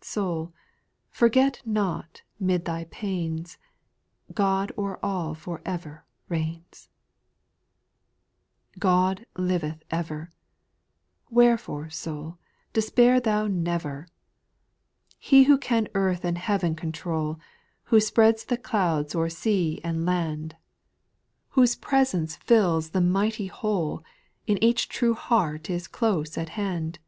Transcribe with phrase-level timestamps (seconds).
[0.00, 0.54] Soul,
[1.10, 3.58] forget not 'mid thy pains,
[4.32, 6.88] God o'er all for ever reigns
[8.76, 8.78] 1 8.
[8.78, 10.32] God liveth ever
[11.26, 12.38] 1 Wherefore, soul,
[12.72, 17.38] despair thou never I He who can earth and heaven control,
[17.82, 20.56] Who spreads the clouds o'er sea and land,
[21.50, 22.34] 4 870 SPIRITUAL SONGS.
[22.40, 24.02] Whose presence fills the mighty whole,
[24.46, 27.00] In each true heart is close at hand.